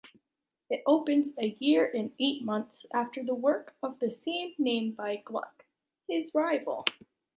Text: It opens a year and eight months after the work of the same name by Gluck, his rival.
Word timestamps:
It 0.67 0.81
opens 0.87 1.29
a 1.37 1.55
year 1.59 1.87
and 1.93 2.15
eight 2.19 2.41
months 2.43 2.87
after 2.91 3.23
the 3.23 3.35
work 3.35 3.75
of 3.83 3.99
the 3.99 4.09
same 4.11 4.55
name 4.57 4.93
by 4.93 5.17
Gluck, 5.17 5.65
his 6.07 6.33
rival. 6.33 6.85